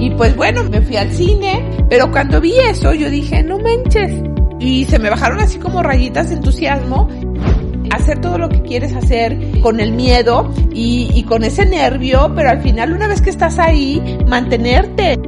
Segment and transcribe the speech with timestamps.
[0.00, 4.10] Y pues bueno, me fui al cine, pero cuando vi eso yo dije, no manches.
[4.58, 7.08] Y se me bajaron así como rayitas de entusiasmo
[7.90, 12.50] hacer todo lo que quieres hacer con el miedo y, y, con ese nervio, pero
[12.50, 15.18] al final una vez que estás ahí, mantenerte.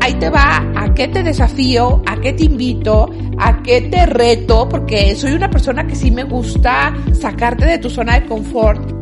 [0.00, 4.68] Ahí te va a qué te desafío, a qué te invito, a qué te reto,
[4.68, 8.97] porque soy una persona que sí me gusta sacarte de tu zona de confort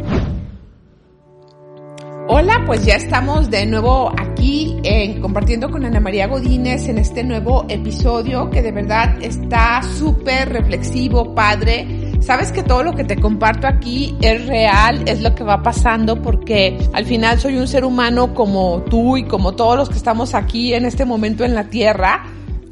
[2.28, 7.22] Hola, pues ya estamos de nuevo aquí en, compartiendo con Ana María Godínez en este
[7.22, 11.86] nuevo episodio que de verdad está súper reflexivo, padre.
[12.20, 16.20] Sabes que todo lo que te comparto aquí es real, es lo que va pasando
[16.20, 20.34] porque al final soy un ser humano como tú y como todos los que estamos
[20.34, 22.24] aquí en este momento en la tierra.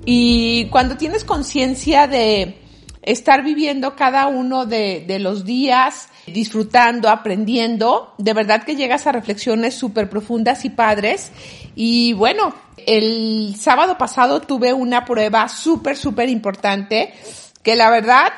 [0.04, 2.58] Y cuando tienes conciencia de
[3.02, 8.14] estar viviendo cada uno de los días, disfrutando, aprendiendo.
[8.18, 11.32] De verdad que llegas a reflexiones súper profundas y padres.
[11.74, 12.54] Y bueno,
[12.86, 17.14] el sábado pasado tuve una prueba súper, súper importante
[17.62, 18.32] que la verdad,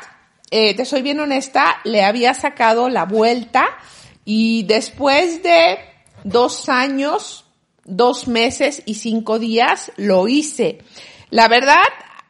[0.50, 3.66] eh, te soy bien honesta, le había sacado la vuelta
[4.24, 5.78] y después de
[6.24, 7.44] dos años,
[7.84, 10.78] dos meses y cinco días lo hice.
[11.30, 11.84] La verdad,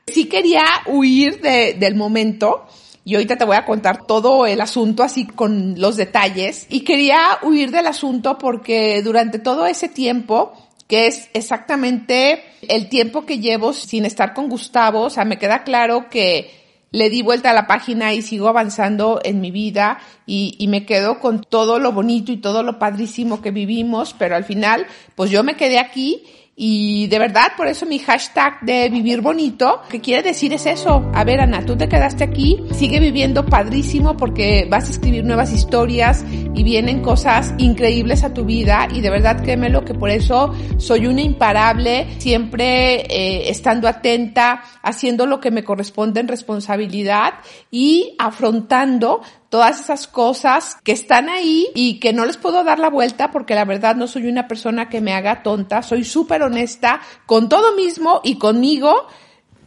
[0.07, 2.67] sí quería huir de, del momento
[3.07, 6.67] y ahorita te voy a contar todo el asunto así con los detalles.
[6.69, 10.53] Y quería huir del asunto porque durante todo ese tiempo,
[10.89, 15.63] que es exactamente el tiempo que llevo sin estar con Gustavo, o sea, me queda
[15.63, 16.51] claro que
[16.91, 20.85] le di vuelta a la página y sigo avanzando en mi vida y, y, me
[20.85, 25.31] quedo con todo lo bonito y todo lo padrísimo que vivimos, pero al final, pues
[25.31, 26.25] yo me quedé aquí
[26.59, 31.11] y de verdad, por eso mi hashtag de vivir bonito, que quiere decir es eso.
[31.13, 35.53] A ver, Ana, tú te quedaste aquí, sigue viviendo padrísimo porque vas a escribir nuevas
[35.53, 40.55] historias y vienen cosas increíbles a tu vida y de verdad créemelo que por eso
[40.79, 47.35] soy una imparable, siempre eh, estando atenta, haciendo lo que me corresponde en responsabilidad
[47.71, 52.91] y afrontando todas esas cosas que están ahí y que no les puedo dar la
[52.91, 57.01] vuelta porque la verdad no soy una persona que me haga tonta, soy súper honesta
[57.27, 59.07] con todo mismo y conmigo,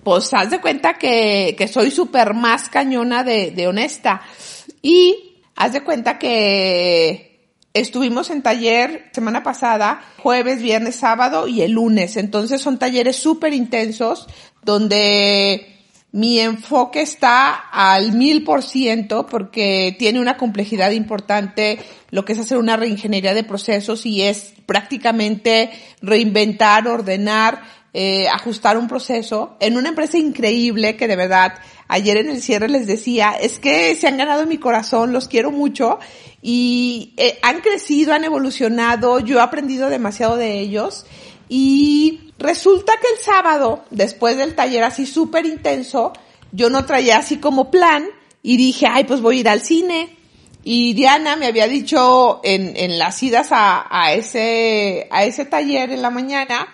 [0.03, 4.21] pues haz de cuenta que, que soy súper más cañona de, de honesta.
[4.81, 7.29] Y haz de cuenta que
[7.73, 12.17] Estuvimos en taller semana pasada, jueves, viernes, sábado y el lunes.
[12.17, 14.27] Entonces son talleres súper intensos
[14.63, 15.78] donde
[16.11, 22.39] mi enfoque está al mil por ciento porque tiene una complejidad importante lo que es
[22.39, 25.69] hacer una reingeniería de procesos y es prácticamente
[26.01, 27.61] reinventar, ordenar,
[27.93, 31.55] eh, ajustar un proceso en una empresa increíble que de verdad
[31.87, 35.51] ayer en el cierre les decía es que se han ganado mi corazón, los quiero
[35.51, 35.99] mucho
[36.41, 41.05] y eh, han crecido, han evolucionado, yo he aprendido demasiado de ellos
[41.49, 46.13] y Resulta que el sábado, después del taller así súper intenso,
[46.53, 48.07] yo no traía así como plan
[48.41, 50.17] y dije, ay, pues voy a ir al cine.
[50.63, 55.91] Y Diana me había dicho en, en las idas a, a ese, a ese taller
[55.91, 56.67] en la mañana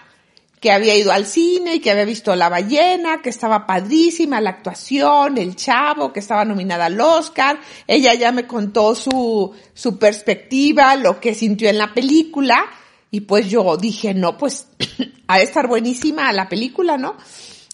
[0.60, 4.52] que había ido al cine y que había visto La ballena, que estaba padrísima la
[4.52, 7.60] actuación, el chavo, que estaba nominada al Oscar.
[7.88, 12.66] Ella ya me contó su, su perspectiva, lo que sintió en la película.
[13.12, 14.68] Y pues yo dije, no, pues
[15.28, 17.16] ha de estar buenísima la película, ¿no?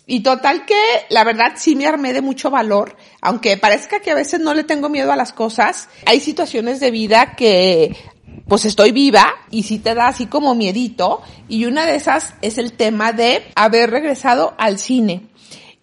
[0.06, 0.76] Y total que
[1.10, 4.64] la verdad sí me armé de mucho valor, aunque parezca que a veces no le
[4.64, 7.96] tengo miedo a las cosas, hay situaciones de vida que
[8.48, 12.58] pues estoy viva y sí te da así como miedito y una de esas es
[12.58, 15.30] el tema de haber regresado al cine.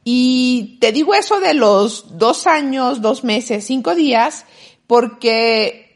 [0.04, 4.44] Y te digo eso de los dos años, dos meses, cinco días,
[4.86, 5.87] porque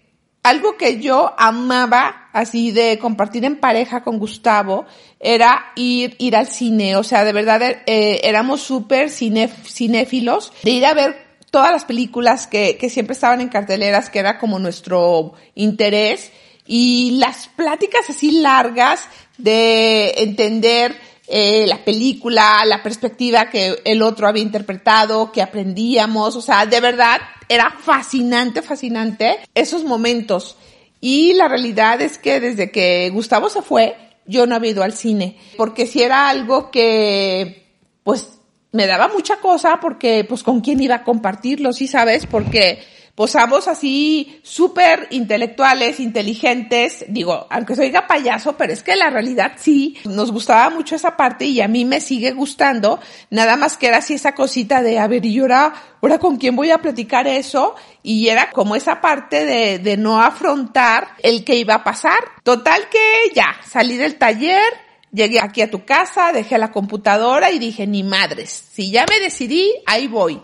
[0.43, 4.87] algo que yo amaba así de compartir en pareja con Gustavo
[5.21, 6.97] era ir, ir al cine.
[6.97, 11.17] O sea, de verdad eh, éramos súper cinéfilos de ir a ver
[11.51, 16.33] todas las películas que, que siempre estaban en carteleras, que era como nuestro interés.
[16.67, 20.97] Y las pláticas así largas de entender
[21.35, 26.79] eh, la película, la perspectiva que el otro había interpretado, que aprendíamos, o sea, de
[26.79, 30.59] verdad era fascinante, fascinante esos momentos.
[31.01, 33.97] Y la realidad es que desde que Gustavo se fue,
[34.27, 37.67] yo no había ido al cine, porque si era algo que,
[38.05, 38.39] pues,
[38.73, 42.81] me daba mucha cosa, porque, pues, con quién iba a compartirlo, sí sabes, porque
[43.15, 49.53] posamos así súper intelectuales, inteligentes, digo, aunque se oiga payaso, pero es que la realidad
[49.57, 53.01] sí, nos gustaba mucho esa parte y a mí me sigue gustando,
[53.31, 56.57] nada más que era así esa cosita de, a ver, y ahora, ahora con quién
[56.57, 61.57] voy a platicar eso, y era como esa parte de, de no afrontar el que
[61.57, 62.19] iba a pasar.
[62.43, 64.73] Total que ya, salí del taller,
[65.13, 69.21] llegué aquí a tu casa, dejé la computadora y dije, ni madres, si ya me
[69.21, 70.41] decidí, ahí voy.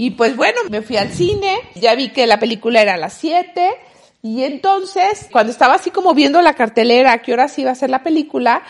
[0.00, 3.14] Y pues bueno, me fui al cine, ya vi que la película era a las
[3.14, 3.68] 7
[4.22, 7.90] y entonces, cuando estaba así como viendo la cartelera, a qué horas iba a ser
[7.90, 8.62] la película,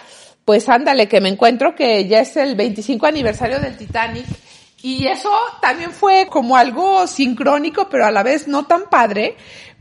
[0.47, 4.25] pues ándale, que me encuentro que ya es el 25 aniversario del Titanic
[4.81, 5.31] y eso
[5.61, 9.37] también fue como algo sincrónico, pero a la vez no tan padre,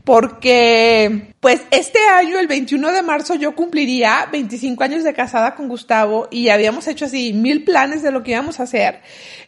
[0.08, 5.68] porque pues este año, el 21 de marzo, yo cumpliría 25 años de casada con
[5.68, 9.02] Gustavo y habíamos hecho así mil planes de lo que íbamos a hacer.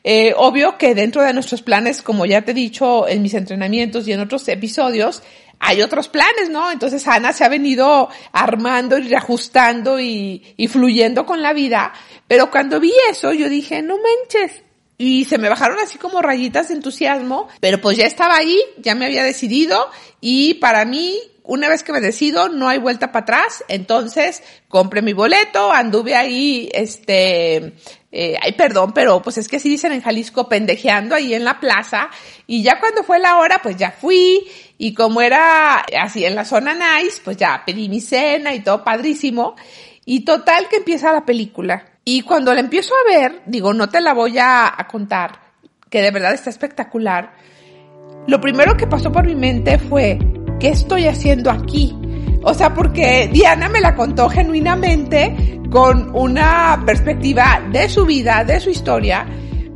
[0.05, 4.07] Eh, obvio que dentro de nuestros planes, como ya te he dicho en mis entrenamientos
[4.07, 5.23] y en otros episodios,
[5.61, 6.71] hay otros planes, ¿no?
[6.71, 11.95] Entonces Ana se ha venido armando y reajustando y, y fluyendo con la vida.
[12.29, 14.63] Pero cuando vi eso, yo dije, no manches,
[15.03, 18.95] y se me bajaron así como rayitas de entusiasmo, pero pues ya estaba ahí, ya
[18.95, 19.89] me había decidido
[20.21, 23.65] y para mí una vez que me decido, no hay vuelta para atrás.
[23.69, 27.73] Entonces, compré mi boleto, anduve ahí, este,
[28.13, 31.59] eh, ay, perdón, pero pues es que así dicen en Jalisco, pendejeando ahí en la
[31.59, 32.11] plaza.
[32.47, 34.47] Y ya cuando fue la hora, pues ya fui.
[34.77, 38.85] Y como era así en la zona nice, pues ya pedí mi cena y todo
[38.85, 39.57] padrísimo.
[40.05, 41.90] Y total que empieza la película.
[42.05, 45.39] Y cuando la empiezo a ver, digo, no te la voy a, contar,
[45.89, 47.33] que de verdad está espectacular.
[48.27, 50.19] Lo primero que pasó por mi mente fue,
[50.59, 51.95] ¿qué estoy haciendo aquí?
[52.43, 58.61] O sea, porque Diana me la contó genuinamente con una perspectiva de su vida, de
[58.61, 59.27] su historia,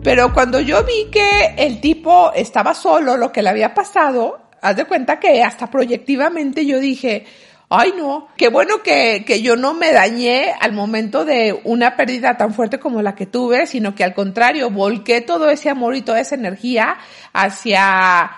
[0.03, 4.77] pero cuando yo vi que el tipo estaba solo, lo que le había pasado, haz
[4.77, 7.25] de cuenta que hasta proyectivamente yo dije,
[7.69, 12.37] ay no, qué bueno que, que yo no me dañé al momento de una pérdida
[12.37, 16.03] tan fuerte como la que tuve, sino que al contrario, volqué todo ese amor y
[16.03, 16.97] toda esa energía
[17.33, 18.31] hacia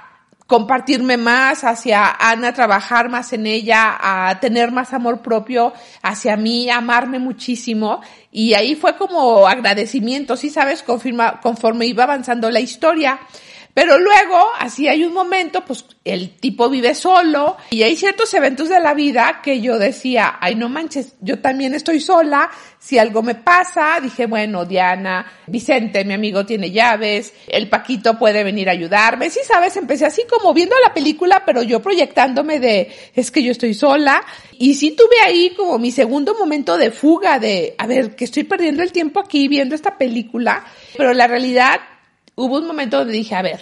[0.46, 6.70] compartirme más, hacia Ana, trabajar más en ella, a tener más amor propio hacia mí,
[6.70, 8.00] amarme muchísimo.
[8.30, 13.18] Y ahí fue como agradecimiento, sí sabes, confirma, conforme iba avanzando la historia.
[13.76, 18.70] Pero luego, así hay un momento, pues el tipo vive solo y hay ciertos eventos
[18.70, 23.22] de la vida que yo decía, ay no manches, yo también estoy sola, si algo
[23.22, 28.72] me pasa, dije, bueno, Diana, Vicente, mi amigo tiene llaves, el Paquito puede venir a
[28.72, 33.42] ayudarme, sí sabes, empecé así como viendo la película, pero yo proyectándome de, es que
[33.42, 34.24] yo estoy sola
[34.58, 38.44] y sí tuve ahí como mi segundo momento de fuga de, a ver, que estoy
[38.44, 40.64] perdiendo el tiempo aquí viendo esta película,
[40.96, 41.78] pero la realidad
[42.36, 43.60] hubo un momento donde dije, a ver,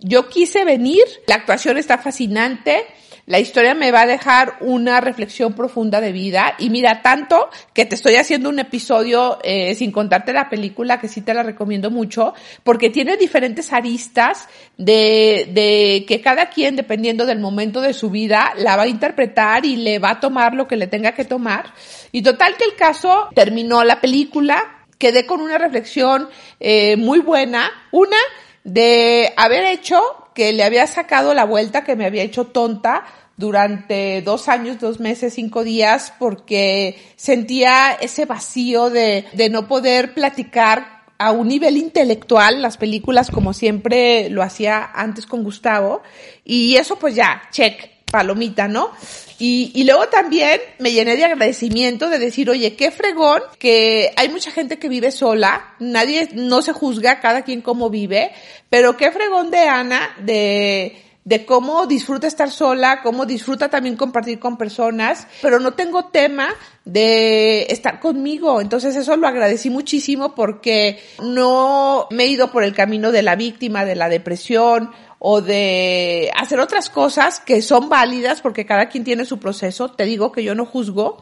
[0.00, 2.86] yo quise venir, la actuación está fascinante,
[3.26, 7.84] la historia me va a dejar una reflexión profunda de vida y mira tanto que
[7.84, 11.90] te estoy haciendo un episodio eh, sin contarte la película que sí te la recomiendo
[11.90, 14.48] mucho porque tiene diferentes aristas
[14.78, 19.66] de, de que cada quien dependiendo del momento de su vida la va a interpretar
[19.66, 21.74] y le va a tomar lo que le tenga que tomar.
[22.12, 26.28] Y total que el caso terminó la película quedé con una reflexión
[26.60, 27.70] eh, muy buena.
[27.92, 28.16] Una,
[28.64, 30.00] de haber hecho
[30.34, 33.04] que le había sacado la vuelta, que me había hecho tonta
[33.36, 40.12] durante dos años, dos meses, cinco días, porque sentía ese vacío de, de no poder
[40.12, 46.02] platicar a un nivel intelectual las películas como siempre lo hacía antes con Gustavo.
[46.44, 48.90] Y eso pues ya, check, palomita, ¿no?
[49.38, 54.28] Y, y luego también me llené de agradecimiento de decir, oye, qué fregón, que hay
[54.28, 58.32] mucha gente que vive sola, nadie, no se juzga cada quien cómo vive,
[58.68, 64.38] pero qué fregón de Ana, de, de cómo disfruta estar sola, cómo disfruta también compartir
[64.38, 66.48] con personas, pero no tengo tema
[66.86, 68.62] de estar conmigo.
[68.62, 73.36] Entonces eso lo agradecí muchísimo porque no me he ido por el camino de la
[73.36, 79.04] víctima, de la depresión o de hacer otras cosas que son válidas porque cada quien
[79.04, 81.20] tiene su proceso, te digo que yo no juzgo.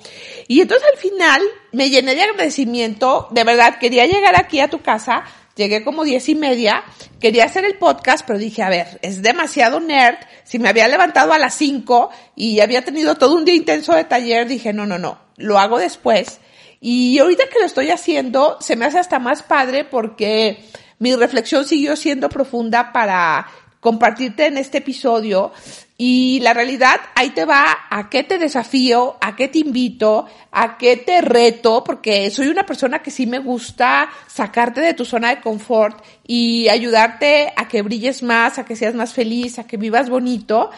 [0.49, 4.83] Y entonces al final me llené de agradecimiento, de verdad, quería llegar aquí a tu
[4.83, 5.25] casa,
[5.57, 6.85] llegué como diez y media,
[7.21, 11.33] quería hacer el podcast, pero dije, a ver, es demasiado nerd, si me había levantado
[11.33, 14.99] a las cinco y había tenido todo un día intenso de taller, dije, no, no,
[14.99, 16.41] no, lo hago después.
[16.81, 20.63] Y ahorita que lo estoy haciendo, se me hace hasta más padre porque
[20.99, 23.47] mi reflexión siguió siendo profunda para
[23.87, 25.53] compartirte en este episodio
[25.97, 30.77] y la realidad ahí te va a qué te desafío, a qué te invito, a
[30.77, 35.29] qué te reto, porque soy una persona que sí me gusta sacarte de tu zona
[35.29, 39.77] de confort y ayudarte a que brilles más, a que seas más feliz, a que
[39.77, 40.71] vivas bonito.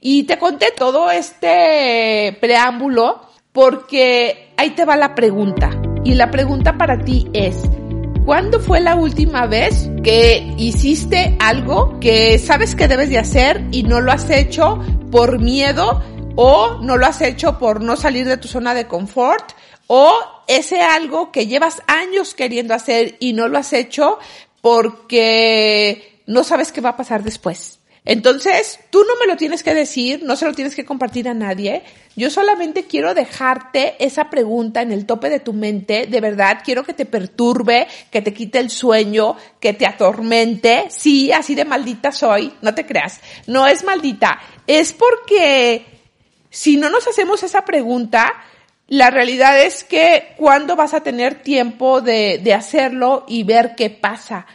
[0.00, 5.70] Y te conté todo este preámbulo porque ahí te va la pregunta.
[6.04, 7.62] Y la pregunta para ti es,
[8.30, 13.82] ¿Cuándo fue la última vez que hiciste algo que sabes que debes de hacer y
[13.82, 14.78] no lo has hecho
[15.10, 16.00] por miedo
[16.36, 19.50] o no lo has hecho por no salir de tu zona de confort
[19.88, 20.14] o
[20.46, 24.20] ese algo que llevas años queriendo hacer y no lo has hecho
[24.60, 27.79] porque no sabes qué va a pasar después.
[28.04, 31.34] Entonces, tú no me lo tienes que decir, no se lo tienes que compartir a
[31.34, 31.82] nadie.
[32.16, 36.06] Yo solamente quiero dejarte esa pregunta en el tope de tu mente.
[36.06, 40.86] De verdad, quiero que te perturbe, que te quite el sueño, que te atormente.
[40.88, 43.20] Sí, así de maldita soy, no te creas.
[43.46, 44.40] No es maldita.
[44.66, 45.84] Es porque
[46.48, 48.32] si no nos hacemos esa pregunta,
[48.88, 53.90] la realidad es que cuando vas a tener tiempo de, de hacerlo y ver qué
[53.90, 54.46] pasa.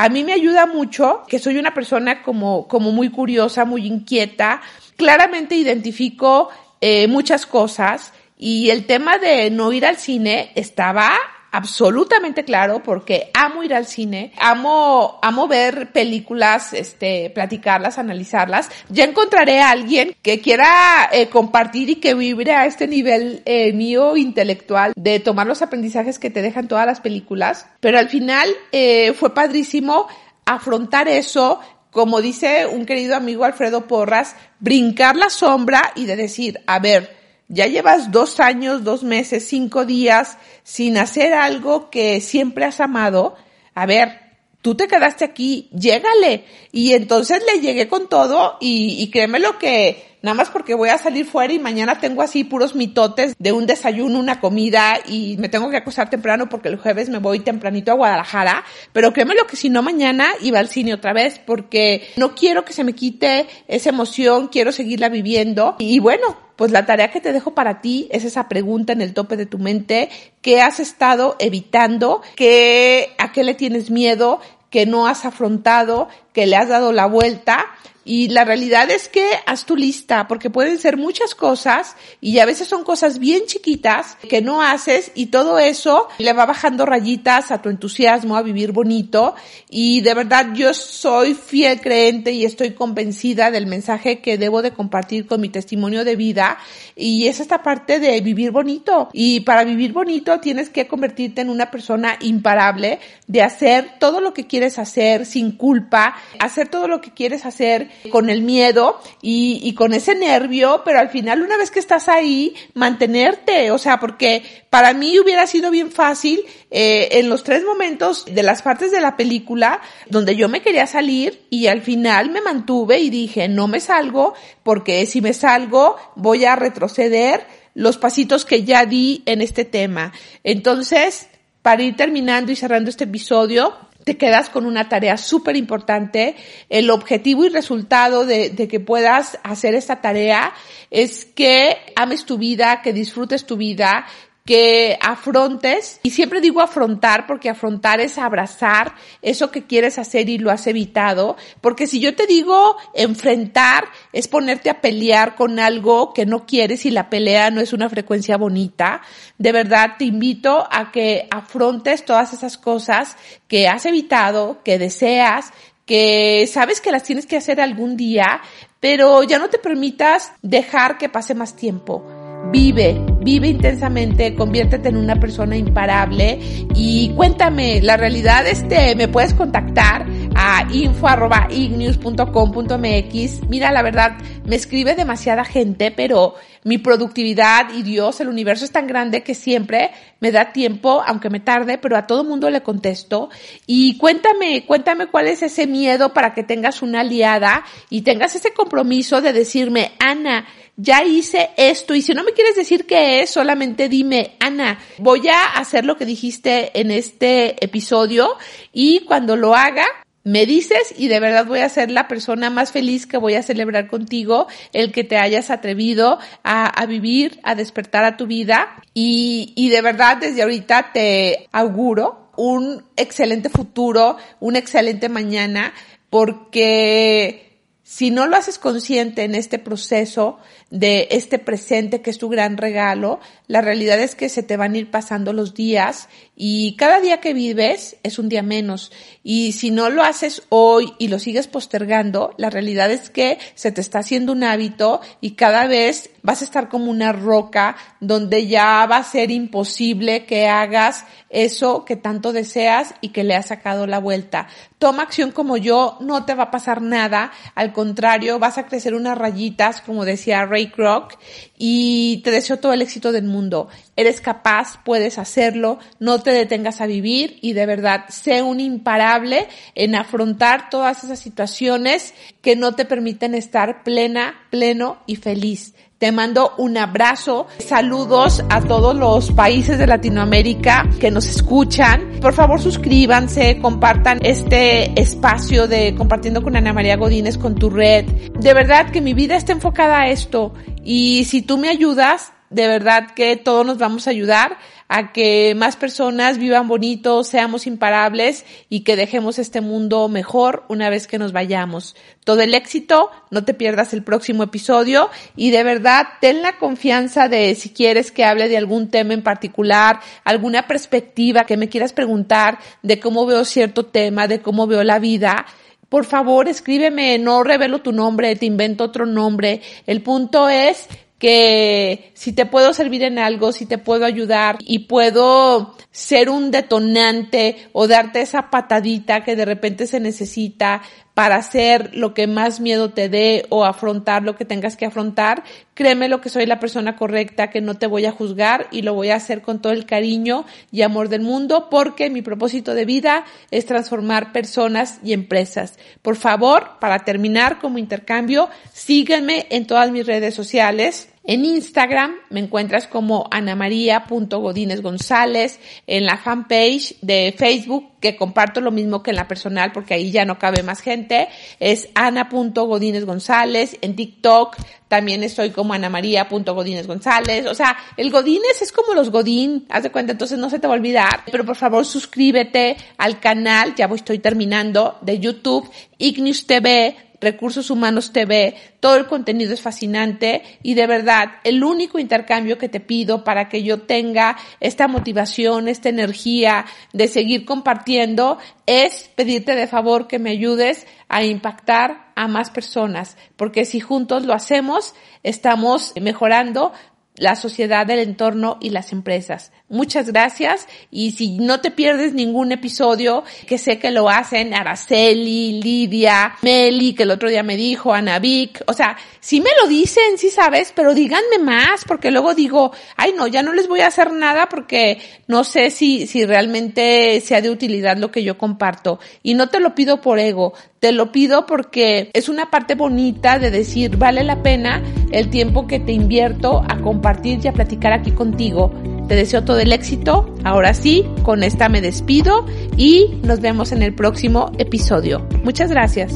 [0.00, 4.60] A mí me ayuda mucho que soy una persona como, como muy curiosa, muy inquieta.
[4.94, 6.50] Claramente identifico
[6.80, 11.10] eh, muchas cosas y el tema de no ir al cine estaba
[11.50, 18.70] absolutamente claro porque amo ir al cine, amo, amo ver películas, este, platicarlas, analizarlas.
[18.88, 23.72] Ya encontraré a alguien que quiera eh, compartir y que vibre a este nivel eh,
[23.72, 27.66] mío intelectual de tomar los aprendizajes que te dejan todas las películas.
[27.80, 30.06] Pero al final eh, fue padrísimo
[30.44, 36.60] afrontar eso, como dice un querido amigo Alfredo Porras, brincar la sombra y de decir,
[36.66, 37.17] a ver,
[37.48, 43.36] ya llevas dos años, dos meses, cinco días sin hacer algo que siempre has amado.
[43.74, 44.20] A ver,
[44.62, 46.44] tú te quedaste aquí, llégale.
[46.72, 50.88] Y entonces le llegué con todo y, y créeme lo que nada más porque voy
[50.88, 55.36] a salir fuera y mañana tengo así puros mitotes de un desayuno, una comida y
[55.38, 59.34] me tengo que acostar temprano porque el jueves me voy tempranito a Guadalajara, pero créeme
[59.34, 62.84] lo que si no mañana iba al cine otra vez porque no quiero que se
[62.84, 65.76] me quite esa emoción, quiero seguirla viviendo.
[65.78, 69.14] Y bueno, pues la tarea que te dejo para ti es esa pregunta en el
[69.14, 70.08] tope de tu mente,
[70.42, 72.20] ¿qué has estado evitando?
[72.34, 74.40] ¿Qué, ¿A qué le tienes miedo?
[74.70, 77.66] que no has afrontado, que le has dado la vuelta
[78.08, 82.46] y la realidad es que haz tu lista, porque pueden ser muchas cosas y a
[82.46, 87.50] veces son cosas bien chiquitas que no haces y todo eso le va bajando rayitas
[87.50, 89.34] a tu entusiasmo a vivir bonito.
[89.68, 94.70] Y de verdad yo soy fiel creente y estoy convencida del mensaje que debo de
[94.70, 96.56] compartir con mi testimonio de vida
[96.96, 99.10] y es esta parte de vivir bonito.
[99.12, 104.32] Y para vivir bonito tienes que convertirte en una persona imparable de hacer todo lo
[104.32, 109.60] que quieres hacer sin culpa, hacer todo lo que quieres hacer con el miedo y,
[109.62, 113.98] y con ese nervio, pero al final una vez que estás ahí, mantenerte, o sea,
[114.00, 118.90] porque para mí hubiera sido bien fácil eh, en los tres momentos de las partes
[118.90, 123.48] de la película donde yo me quería salir y al final me mantuve y dije,
[123.48, 129.22] no me salgo porque si me salgo voy a retroceder los pasitos que ya di
[129.24, 130.12] en este tema.
[130.44, 131.28] Entonces,
[131.62, 133.74] para ir terminando y cerrando este episodio,
[134.08, 136.34] te quedas con una tarea súper importante.
[136.70, 140.54] El objetivo y resultado de, de, que puedas hacer esta tarea
[140.90, 144.06] es que ames tu vida, que disfrutes tu vida,
[144.48, 150.38] que afrontes, y siempre digo afrontar porque afrontar es abrazar eso que quieres hacer y
[150.38, 156.14] lo has evitado, porque si yo te digo enfrentar es ponerte a pelear con algo
[156.14, 159.02] que no quieres y la pelea no es una frecuencia bonita,
[159.36, 165.52] de verdad te invito a que afrontes todas esas cosas que has evitado, que deseas,
[165.84, 168.40] que sabes que las tienes que hacer algún día,
[168.80, 172.17] pero ya no te permitas dejar que pase más tiempo
[172.50, 176.38] Vive, vive intensamente, conviértete en una persona imparable
[176.74, 183.48] y cuéntame, la realidad este, me puedes contactar a info.ignews.com.mx.
[183.50, 184.16] Mira, la verdad,
[184.46, 189.34] me escribe demasiada gente, pero mi productividad y Dios, el universo es tan grande que
[189.34, 189.90] siempre
[190.20, 193.28] me da tiempo, aunque me tarde, pero a todo mundo le contesto.
[193.66, 198.54] Y cuéntame, cuéntame cuál es ese miedo para que tengas una aliada y tengas ese
[198.54, 200.46] compromiso de decirme, Ana,
[200.78, 201.94] ya hice esto.
[201.94, 205.98] Y si no me quieres decir qué es, solamente dime, Ana, voy a hacer lo
[205.98, 208.36] que dijiste en este episodio
[208.72, 209.84] y cuando lo haga,
[210.24, 213.42] me dices y de verdad voy a ser la persona más feliz que voy a
[213.42, 218.68] celebrar contigo el que te hayas atrevido a, vivir, a despertar a tu vida.
[218.94, 225.72] Y, y de verdad desde ahorita te auguro un excelente futuro, un excelente mañana
[226.10, 227.47] porque
[227.88, 232.58] si no lo haces consciente en este proceso de este presente que es tu gran
[232.58, 237.00] regalo, la realidad es que se te van a ir pasando los días y cada
[237.00, 238.92] día que vives es un día menos.
[239.24, 243.72] Y si no lo haces hoy y lo sigues postergando, la realidad es que se
[243.72, 248.46] te está haciendo un hábito y cada vez vas a estar como una roca donde
[248.46, 253.46] ya va a ser imposible que hagas eso que tanto deseas y que le has
[253.46, 254.46] sacado la vuelta.
[254.78, 258.94] toma acción como yo, no te va a pasar nada, al contrario, vas a crecer
[258.94, 261.18] unas rayitas, como decía Ray Kroc,
[261.58, 263.68] y te deseo todo el éxito del mundo.
[263.96, 269.48] Eres capaz, puedes hacerlo, no te detengas a vivir y de verdad, sé un imparable
[269.74, 275.74] en afrontar todas esas situaciones que no te permiten estar plena, pleno y feliz.
[275.98, 277.48] Te mando un abrazo.
[277.58, 282.20] Saludos a todos los países de Latinoamérica que nos escuchan.
[282.20, 288.04] Por favor, suscríbanse, compartan este espacio de compartiendo con Ana María Godínez con tu red.
[288.04, 290.54] De verdad que mi vida está enfocada a esto.
[290.90, 294.56] Y si tú me ayudas, de verdad que todos nos vamos a ayudar
[294.88, 300.88] a que más personas vivan bonito, seamos imparables y que dejemos este mundo mejor una
[300.88, 301.94] vez que nos vayamos.
[302.24, 307.28] Todo el éxito, no te pierdas el próximo episodio y de verdad ten la confianza
[307.28, 311.92] de si quieres que hable de algún tema en particular, alguna perspectiva que me quieras
[311.92, 315.44] preguntar de cómo veo cierto tema, de cómo veo la vida.
[315.88, 319.62] Por favor, escríbeme, no revelo tu nombre, te invento otro nombre.
[319.86, 320.86] El punto es
[321.18, 326.50] que si te puedo servir en algo, si te puedo ayudar y puedo ser un
[326.50, 330.82] detonante o darte esa patadita que de repente se necesita
[331.18, 335.42] para hacer lo que más miedo te dé o afrontar lo que tengas que afrontar,
[335.74, 338.94] créeme lo que soy la persona correcta, que no te voy a juzgar y lo
[338.94, 342.84] voy a hacer con todo el cariño y amor del mundo porque mi propósito de
[342.84, 345.76] vida es transformar personas y empresas.
[346.02, 352.40] Por favor, para terminar como intercambio, sígueme en todas mis redes sociales en Instagram me
[352.40, 359.16] encuentras como anamaria.godínez González, en la fanpage de Facebook, que comparto lo mismo que en
[359.16, 361.28] la personal porque ahí ya no cabe más gente,
[361.60, 364.56] es ana.godínez González, en TikTok
[364.88, 369.90] también estoy como anamaria.godínez González, o sea, el Godínez es como los Godín, haz de
[369.90, 373.86] cuenta, entonces no se te va a olvidar, pero por favor suscríbete al canal, ya
[373.86, 380.42] voy, estoy terminando, de YouTube, Ignis TV, Recursos Humanos TV, todo el contenido es fascinante
[380.62, 385.68] y de verdad el único intercambio que te pido para que yo tenga esta motivación,
[385.68, 392.28] esta energía de seguir compartiendo es pedirte de favor que me ayudes a impactar a
[392.28, 396.72] más personas, porque si juntos lo hacemos, estamos mejorando
[397.18, 399.52] la sociedad, el entorno y las empresas.
[399.68, 400.66] Muchas gracias.
[400.90, 406.94] Y si no te pierdes ningún episodio, que sé que lo hacen Araceli, Lidia, Meli,
[406.94, 410.30] que el otro día me dijo, Ana Vic, o sea, sí me lo dicen, sí
[410.30, 414.12] sabes, pero díganme más porque luego digo, ay no, ya no les voy a hacer
[414.12, 419.34] nada porque no sé si, si realmente sea de utilidad lo que yo comparto y
[419.34, 423.50] no te lo pido por ego, te lo pido porque es una parte bonita de
[423.50, 428.10] decir, vale la pena el tiempo que te invierto a compartir y a platicar aquí
[428.12, 428.72] contigo.
[429.08, 430.34] Te deseo todo el éxito.
[430.44, 432.44] Ahora sí, con esta me despido
[432.76, 435.26] y nos vemos en el próximo episodio.
[435.44, 436.14] Muchas gracias.